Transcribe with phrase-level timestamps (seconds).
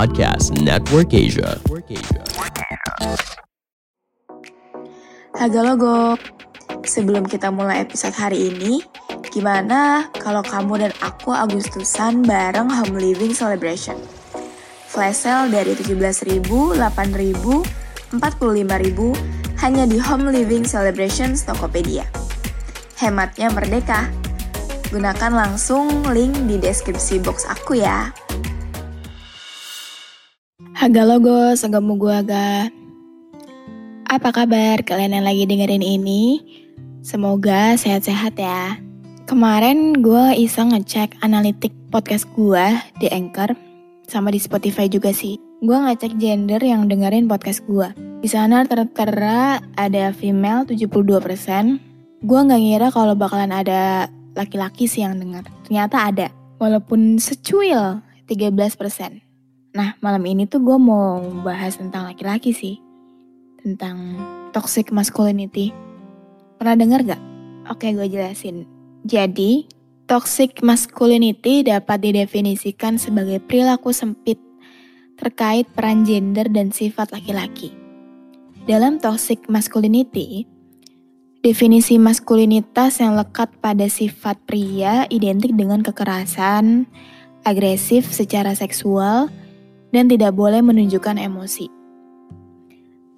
[0.00, 1.60] Podcast Network Asia.
[5.36, 6.16] Haga Logo.
[6.88, 8.80] Sebelum kita mulai episode hari ini,
[9.28, 14.00] gimana kalau kamu dan aku Agustusan bareng Home Living Celebration?
[14.88, 16.80] Flash sale dari 17.000, 8.000,
[18.16, 22.08] 45.000 hanya di Home Living Celebration Tokopedia.
[22.96, 24.08] Hematnya merdeka.
[24.88, 28.08] Gunakan langsung link di deskripsi box aku ya.
[30.80, 32.72] Haga logo, segamu gua aga.
[34.08, 36.40] Apa kabar kalian yang lagi dengerin ini?
[37.04, 38.80] Semoga sehat-sehat ya.
[39.28, 42.64] Kemarin gue iseng ngecek analitik podcast gue
[42.96, 43.52] di Anchor
[44.08, 45.36] sama di Spotify juga sih.
[45.60, 47.92] Gue ngecek gender yang dengerin podcast gue.
[48.24, 52.24] Di sana tertera ada female 72%.
[52.24, 55.44] Gue nggak ngira kalau bakalan ada laki-laki sih yang denger.
[55.68, 56.32] Ternyata ada.
[56.56, 58.00] Walaupun secuil
[58.32, 59.29] 13%.
[59.70, 62.82] Nah, malam ini tuh gue mau bahas tentang laki-laki sih.
[63.62, 64.18] Tentang
[64.50, 65.70] toxic masculinity.
[66.58, 67.22] Pernah denger gak?
[67.70, 68.66] Oke, gue jelasin.
[69.06, 69.70] Jadi,
[70.10, 74.42] toxic masculinity dapat didefinisikan sebagai perilaku sempit
[75.14, 77.70] terkait peran gender dan sifat laki-laki.
[78.66, 80.50] Dalam toxic masculinity,
[81.46, 86.90] definisi maskulinitas yang lekat pada sifat pria identik dengan kekerasan,
[87.46, 89.30] agresif secara seksual,
[89.90, 91.70] dan tidak boleh menunjukkan emosi.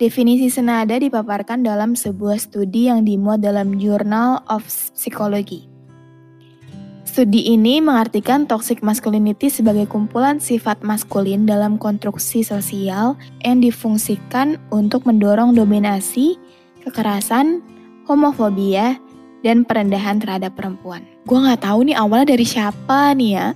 [0.01, 5.71] Definisi senada dipaparkan dalam sebuah studi yang dimuat dalam Journal of Psychology.
[7.13, 15.05] Studi ini mengartikan toxic masculinity sebagai kumpulan sifat maskulin dalam konstruksi sosial yang difungsikan untuk
[15.05, 16.41] mendorong dominasi,
[16.89, 17.61] kekerasan,
[18.09, 18.97] homofobia,
[19.45, 21.05] dan perendahan terhadap perempuan.
[21.29, 23.47] Gue nggak tahu nih awalnya dari siapa nih ya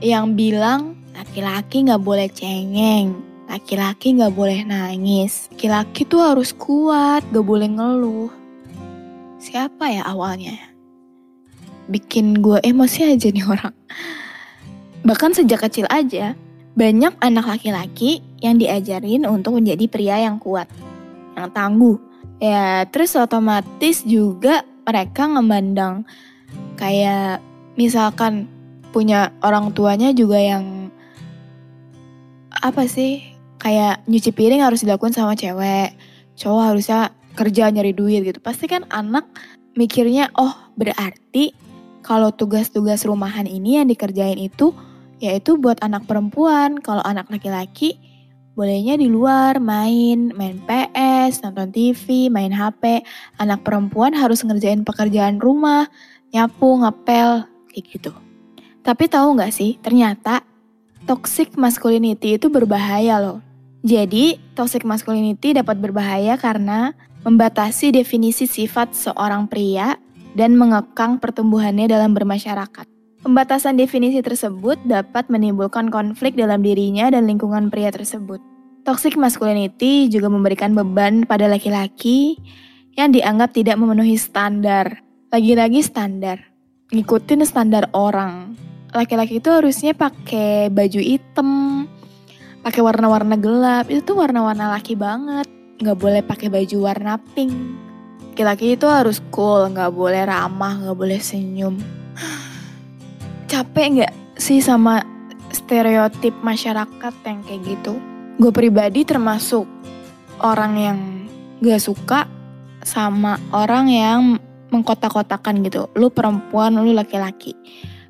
[0.00, 7.46] yang bilang laki-laki nggak boleh cengeng, laki-laki nggak boleh nangis, laki-laki tuh harus kuat, gak
[7.46, 8.30] boleh ngeluh.
[9.40, 10.70] Siapa ya awalnya?
[11.90, 13.74] bikin gue emosi aja nih orang.
[15.02, 16.38] Bahkan sejak kecil aja,
[16.78, 20.70] banyak anak laki-laki yang diajarin untuk menjadi pria yang kuat,
[21.34, 21.98] yang tangguh.
[22.40, 26.08] Ya, terus otomatis juga mereka ngemandang
[26.80, 27.44] kayak
[27.76, 28.48] misalkan
[28.94, 30.79] punya orang tuanya juga yang
[32.60, 33.24] apa sih
[33.60, 35.96] kayak nyuci piring harus dilakukan sama cewek
[36.36, 39.28] cowok harusnya kerja nyari duit gitu pasti kan anak
[39.76, 41.52] mikirnya oh berarti
[42.00, 44.72] kalau tugas-tugas rumahan ini yang dikerjain itu
[45.20, 46.80] yaitu buat anak perempuan.
[46.80, 48.00] Kalau anak laki-laki
[48.56, 53.04] bolehnya di luar main, main PS, nonton TV, main HP.
[53.38, 55.86] Anak perempuan harus ngerjain pekerjaan rumah,
[56.32, 58.12] nyapu, ngepel, kayak gitu.
[58.80, 60.40] Tapi tahu nggak sih, ternyata
[61.10, 63.42] toxic masculinity itu berbahaya loh.
[63.82, 66.94] Jadi, toxic masculinity dapat berbahaya karena
[67.26, 69.98] membatasi definisi sifat seorang pria
[70.38, 72.86] dan mengekang pertumbuhannya dalam bermasyarakat.
[73.26, 78.38] Pembatasan definisi tersebut dapat menimbulkan konflik dalam dirinya dan lingkungan pria tersebut.
[78.86, 82.38] Toxic masculinity juga memberikan beban pada laki-laki
[82.94, 85.02] yang dianggap tidak memenuhi standar.
[85.34, 86.38] Lagi-lagi standar,
[86.94, 88.54] ngikutin standar orang.
[88.90, 91.50] Laki-laki itu harusnya pakai baju hitam,
[92.66, 93.86] pakai warna-warna gelap.
[93.86, 95.46] Itu tuh warna-warna laki banget.
[95.80, 97.90] Nggak boleh pakai baju warna pink
[98.40, 101.76] laki-laki itu harus cool, nggak boleh ramah, nggak boleh senyum.
[103.52, 105.04] Capek nggak sih sama
[105.52, 108.00] stereotip masyarakat yang kayak gitu?
[108.40, 109.68] Gue pribadi termasuk
[110.40, 110.98] orang yang
[111.60, 112.24] gak suka
[112.80, 114.20] sama orang yang
[114.72, 115.92] mengkotak-kotakan gitu.
[115.92, 117.52] Lu perempuan, lu laki-laki.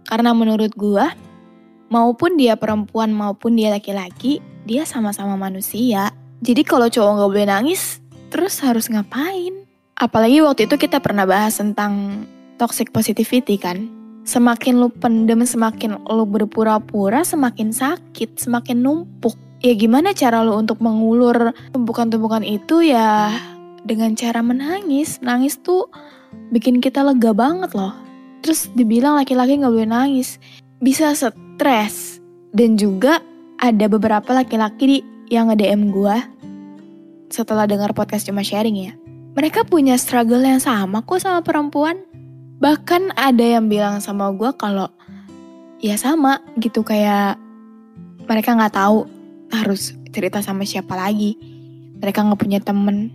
[0.08, 1.06] Karena menurut gue,
[1.90, 6.14] maupun dia perempuan maupun dia laki-laki, dia sama-sama manusia.
[6.40, 8.00] Jadi kalau cowok gak boleh nangis,
[8.32, 9.66] terus harus ngapain?
[10.00, 12.24] Apalagi waktu itu kita pernah bahas tentang
[12.56, 13.92] toxic positivity kan.
[14.24, 19.36] Semakin lu pendem, semakin lu berpura-pura, semakin sakit, semakin numpuk.
[19.60, 23.28] Ya gimana cara lu untuk mengulur tumpukan-tumpukan itu ya
[23.84, 25.20] dengan cara menangis.
[25.20, 25.92] Nangis tuh
[26.48, 27.92] bikin kita lega banget loh.
[28.40, 30.40] Terus dibilang laki-laki nggak boleh nangis,
[30.80, 32.18] bisa stres.
[32.50, 33.22] Dan juga
[33.60, 36.16] ada beberapa laki-laki yang nge-DM gue
[37.30, 38.92] setelah dengar podcast cuma sharing ya.
[39.38, 42.02] Mereka punya struggle yang sama kok sama perempuan.
[42.58, 44.90] Bahkan ada yang bilang sama gue kalau
[45.80, 47.38] ya sama gitu kayak
[48.26, 49.06] mereka nggak tahu
[49.54, 51.38] harus cerita sama siapa lagi.
[52.02, 53.14] Mereka nggak punya temen.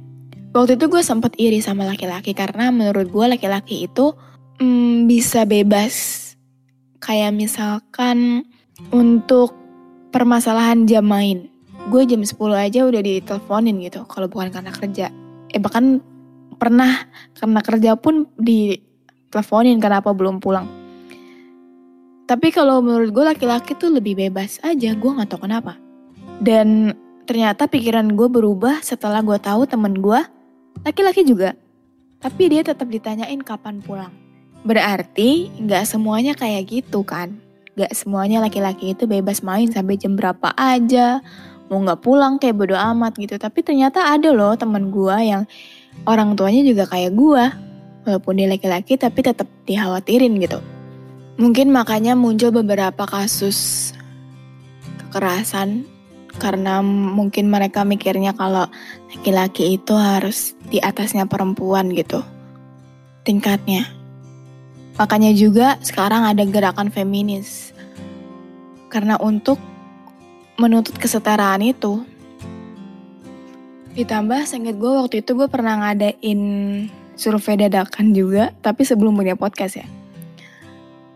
[0.55, 4.15] Waktu itu gue sempet iri sama laki-laki karena menurut gue laki-laki itu
[4.59, 6.23] hmm, bisa bebas.
[6.99, 8.47] Kayak misalkan
[8.89, 9.53] untuk
[10.09, 11.51] permasalahan jam main.
[11.91, 15.07] Gue jam 10 aja udah diteleponin gitu kalau bukan karena kerja.
[15.53, 16.01] Eh bahkan
[16.57, 17.05] pernah
[17.37, 18.79] karena kerja pun di
[19.29, 20.65] teleponin kenapa belum pulang.
[22.25, 25.77] Tapi kalau menurut gue laki-laki tuh lebih bebas aja, gue gak tau kenapa.
[26.41, 26.97] Dan
[27.29, 30.17] ternyata pikiran gue berubah setelah gue tahu temen gue
[30.81, 31.53] laki-laki juga.
[32.17, 34.24] Tapi dia tetap ditanyain kapan pulang.
[34.65, 37.37] Berarti gak semuanya kayak gitu kan.
[37.77, 41.21] Gak semuanya laki-laki itu bebas main sampai jam berapa aja.
[41.69, 43.37] Mau gak pulang kayak bodo amat gitu.
[43.37, 45.45] Tapi ternyata ada loh temen gue yang
[46.09, 47.43] orang tuanya juga kayak gue
[48.09, 50.59] walaupun dia laki-laki tapi tetap dikhawatirin gitu.
[51.37, 53.91] Mungkin makanya muncul beberapa kasus
[55.05, 55.85] kekerasan
[56.35, 58.67] karena mungkin mereka mikirnya kalau
[59.13, 62.23] laki-laki itu harus di atasnya perempuan gitu
[63.25, 64.04] tingkatnya.
[64.95, 67.75] Makanya juga sekarang ada gerakan feminis.
[68.87, 69.59] Karena untuk
[70.55, 72.03] menuntut kesetaraan itu.
[73.95, 76.41] Ditambah seinget gue waktu itu gue pernah ngadain
[77.15, 79.87] survei dadakan juga, tapi sebelum punya podcast ya.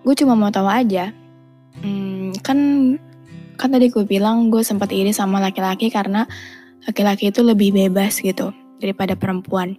[0.04, 1.12] Gue cuma mau tahu aja,
[1.84, 2.60] hmm, kan
[3.60, 6.24] kan tadi gue bilang gue sempat iri sama laki-laki karena
[6.88, 9.76] laki-laki itu lebih bebas gitu daripada perempuan.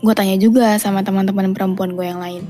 [0.00, 2.42] Gue tanya juga sama teman-teman perempuan gue yang lain,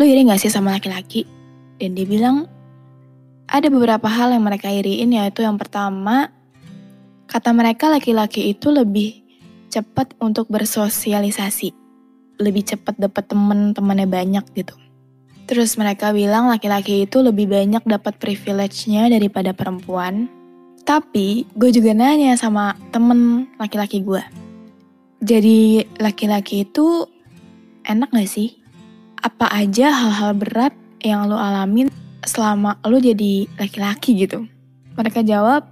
[0.00, 1.28] lo iri gak sih sama laki-laki?
[1.76, 2.48] Dan dia bilang,
[3.44, 6.32] ada beberapa hal yang mereka iriin yaitu yang pertama,
[7.28, 9.20] kata mereka laki-laki itu lebih
[9.68, 11.76] cepat untuk bersosialisasi.
[12.40, 14.72] Lebih cepat dapat temen-temannya banyak gitu.
[15.46, 20.26] Terus mereka bilang laki-laki itu lebih banyak dapat privilege-nya daripada perempuan.
[20.82, 24.45] Tapi gue juga nanya sama temen laki-laki gue.
[25.20, 27.08] Jadi laki-laki itu
[27.88, 28.52] enak gak sih?
[29.22, 31.88] Apa aja hal-hal berat yang lo alamin
[32.20, 34.44] selama lo jadi laki-laki gitu?
[34.96, 35.64] Mereka jawab,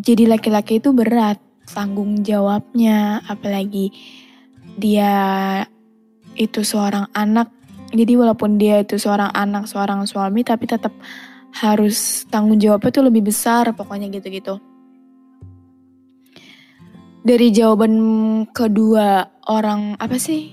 [0.00, 1.36] jadi laki-laki itu berat
[1.68, 3.92] tanggung jawabnya, apalagi
[4.80, 5.12] dia
[6.38, 7.52] itu seorang anak.
[7.92, 10.92] Jadi walaupun dia itu seorang anak, seorang suami, tapi tetap
[11.56, 14.60] harus tanggung jawabnya tuh lebih besar, pokoknya gitu-gitu.
[17.28, 17.92] Dari jawaban
[18.56, 20.48] kedua orang apa sih?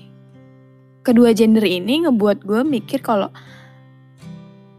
[1.00, 3.32] Kedua gender ini ngebuat gue mikir kalau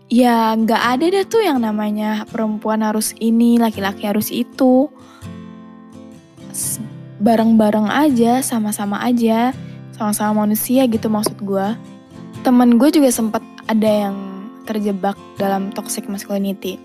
[0.06, 4.94] ya nggak ada deh tuh yang namanya perempuan harus ini, laki-laki harus itu
[7.18, 9.50] bareng-bareng aja, sama-sama aja,
[9.98, 11.68] sama-sama manusia gitu maksud gue.
[12.46, 14.16] Temen gue juga sempat ada yang
[14.70, 16.78] terjebak dalam toxic masculinity.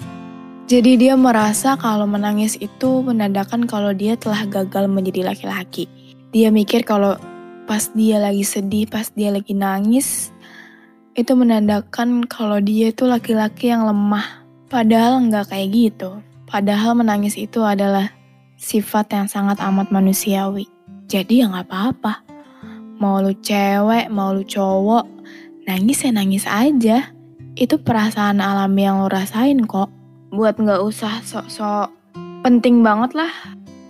[0.70, 5.90] Jadi dia merasa kalau menangis itu menandakan kalau dia telah gagal menjadi laki-laki.
[6.30, 7.18] Dia mikir kalau
[7.66, 10.30] pas dia lagi sedih, pas dia lagi nangis,
[11.18, 14.46] itu menandakan kalau dia itu laki-laki yang lemah.
[14.70, 16.10] Padahal nggak kayak gitu.
[16.48, 18.08] Padahal menangis itu adalah
[18.56, 20.70] sifat yang sangat amat manusiawi.
[21.10, 22.24] Jadi ya nggak apa-apa.
[23.02, 25.04] Mau lu cewek, mau lu cowok,
[25.66, 27.12] nangis ya nangis aja.
[27.58, 30.01] Itu perasaan alami yang lu rasain kok.
[30.32, 31.92] Buat nggak usah sok-sok
[32.40, 33.28] penting banget lah.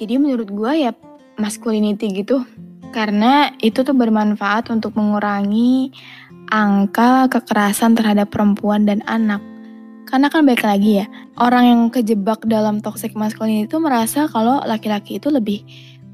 [0.02, 0.90] Jadi menurut gue ya
[1.38, 2.42] masculinity gitu.
[2.90, 5.94] Karena itu tuh bermanfaat untuk mengurangi
[6.50, 9.38] angka kekerasan terhadap perempuan dan anak.
[10.10, 11.06] Karena kan baik lagi ya,
[11.40, 15.64] orang yang kejebak dalam toxic masculinity itu merasa kalau laki-laki itu lebih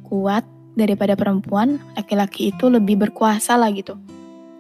[0.07, 0.47] kuat
[0.79, 3.99] daripada perempuan, laki-laki itu lebih berkuasa lah gitu.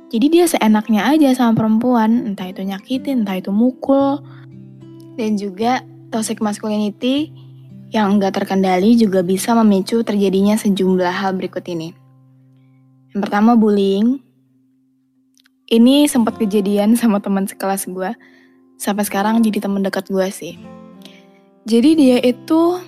[0.08, 4.24] Jadi dia seenaknya aja sama perempuan, entah itu nyakitin, entah itu mukul.
[5.18, 5.82] Dan juga
[6.14, 7.34] toxic masculinity
[7.90, 11.90] yang enggak terkendali juga bisa memicu terjadinya sejumlah hal berikut ini.
[13.10, 14.22] Yang pertama bullying.
[15.68, 18.14] Ini sempat kejadian sama teman sekelas gue
[18.80, 20.54] sampai sekarang jadi temen dekat gue sih.
[21.68, 22.80] Jadi dia itu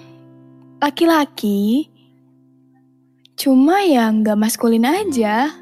[0.80, 1.92] laki-laki,
[3.36, 5.52] cuma ya nggak maskulin aja.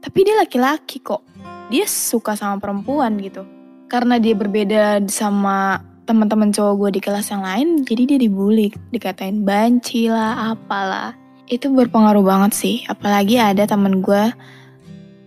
[0.00, 1.20] Tapi dia laki-laki kok.
[1.68, 3.44] Dia suka sama perempuan gitu.
[3.92, 9.44] Karena dia berbeda sama teman-teman cowok gue di kelas yang lain, jadi dia dibully, dikatain
[9.44, 11.12] banci lah, apalah.
[11.44, 12.76] Itu berpengaruh banget sih.
[12.88, 14.32] Apalagi ada temen gue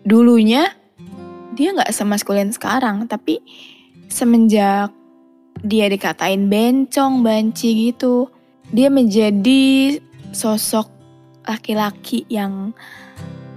[0.01, 0.65] dulunya
[1.53, 3.39] dia nggak semaskulin sekarang, tapi
[4.10, 4.89] semenjak
[5.63, 8.27] dia dikatain bencong, banci gitu,
[8.74, 9.98] dia menjadi
[10.36, 10.91] sosok
[11.45, 12.75] laki-laki yang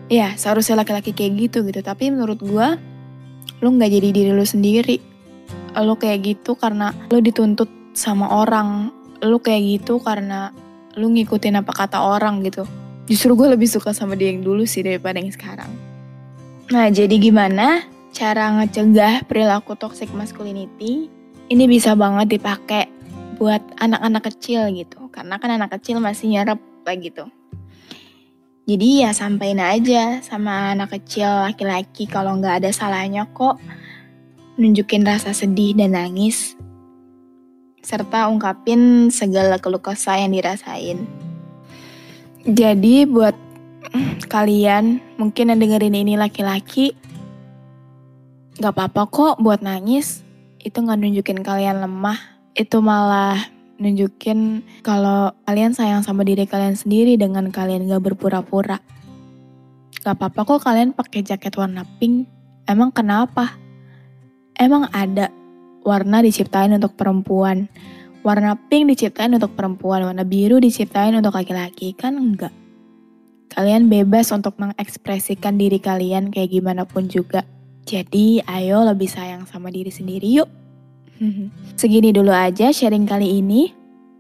[0.07, 1.81] ya seharusnya laki-laki kayak gitu gitu.
[1.83, 2.69] Tapi menurut gue,
[3.63, 4.97] lu nggak jadi diri lu sendiri.
[5.79, 8.91] Lu kayak gitu karena lu dituntut sama orang.
[9.23, 10.55] Lu kayak gitu karena
[10.99, 12.67] lu ngikutin apa kata orang gitu.
[13.09, 15.71] Justru gue lebih suka sama dia yang dulu sih daripada yang sekarang.
[16.69, 21.09] Nah, jadi gimana cara ngecegah perilaku toxic masculinity?
[21.49, 22.85] Ini bisa banget dipakai
[23.41, 25.09] buat anak-anak kecil gitu.
[25.09, 27.25] Karena kan anak kecil masih nyerap kayak gitu.
[28.69, 33.57] Jadi ya sampaikan aja sama anak kecil laki-laki kalau nggak ada salahnya kok.
[34.61, 36.53] Nunjukin rasa sedih dan nangis.
[37.81, 41.09] Serta ungkapin segala keluh kesah yang dirasain.
[42.45, 43.33] Jadi buat
[44.29, 46.93] kalian mungkin yang dengerin ini laki-laki
[48.61, 50.21] gak apa-apa kok buat nangis.
[50.61, 52.21] Itu nggak nunjukin kalian lemah.
[52.53, 53.49] Itu malah
[53.79, 58.83] nunjukin kalau kalian sayang sama diri kalian sendiri dengan kalian gak berpura-pura.
[60.03, 62.27] Gak apa-apa kok kalian pakai jaket warna pink.
[62.69, 63.57] Emang kenapa?
[64.59, 65.31] Emang ada
[65.87, 67.71] warna diciptain untuk perempuan.
[68.27, 71.95] Warna pink diciptain untuk perempuan warna biru diciptain untuk laki-laki.
[71.95, 72.53] Kan enggak?
[73.49, 77.47] Kalian bebas untuk mengekspresikan diri kalian kayak gimana pun juga.
[77.89, 80.68] Jadi ayo lebih sayang sama diri sendiri yuk.
[81.75, 83.75] Segini dulu aja sharing kali ini.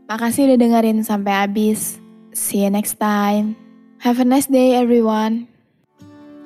[0.09, 2.00] Makasih udah dengerin sampai habis.
[2.33, 3.55] See you next time.
[4.00, 5.50] Have a nice day everyone.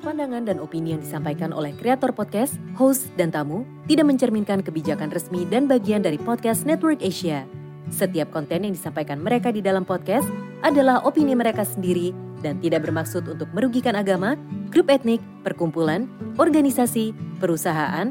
[0.03, 5.47] Pandangan dan opini yang disampaikan oleh kreator podcast, host, dan tamu tidak mencerminkan kebijakan resmi
[5.47, 7.47] dan bagian dari podcast Network Asia.
[7.87, 10.27] Setiap konten yang disampaikan mereka di dalam podcast
[10.67, 12.11] adalah opini mereka sendiri
[12.43, 14.35] dan tidak bermaksud untuk merugikan agama,
[14.75, 18.11] grup etnik, perkumpulan, organisasi, perusahaan,